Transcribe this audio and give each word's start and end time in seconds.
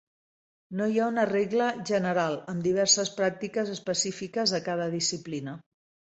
No 0.77 0.85
hi 0.93 0.95
ha 1.01 1.09
una 1.11 1.25
regla 1.29 1.67
general, 1.89 2.39
amb 2.55 2.65
diverses 2.69 3.13
pràctiques 3.19 3.71
específiques 3.75 4.57
de 4.57 4.63
cada 4.71 4.91
disciplina. 4.99 5.57